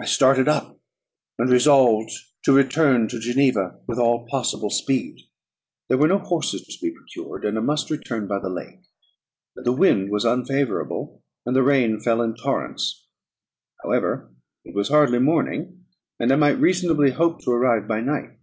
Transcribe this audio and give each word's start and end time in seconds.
I 0.00 0.04
started 0.04 0.46
up, 0.46 0.78
and 1.36 1.50
resolved 1.50 2.12
to 2.44 2.52
return 2.52 3.08
to 3.08 3.18
Geneva 3.18 3.80
with 3.88 3.98
all 3.98 4.24
possible 4.30 4.70
speed. 4.70 5.28
There 5.88 5.98
were 5.98 6.06
no 6.06 6.18
horses 6.20 6.62
to 6.62 6.78
be 6.80 6.94
procured, 6.94 7.44
and 7.44 7.58
I 7.58 7.60
must 7.60 7.90
return 7.90 8.28
by 8.28 8.38
the 8.38 8.48
lake; 8.48 8.84
but 9.56 9.64
the 9.64 9.72
wind 9.72 10.08
was 10.12 10.24
unfavourable, 10.24 11.24
and 11.44 11.56
the 11.56 11.64
rain 11.64 11.98
fell 11.98 12.22
in 12.22 12.36
torrents. 12.36 13.08
However, 13.82 14.32
it 14.64 14.72
was 14.72 14.88
hardly 14.88 15.18
morning, 15.18 15.84
and 16.20 16.30
I 16.30 16.36
might 16.36 16.60
reasonably 16.60 17.10
hope 17.10 17.40
to 17.42 17.50
arrive 17.50 17.88
by 17.88 18.02
night. 18.02 18.38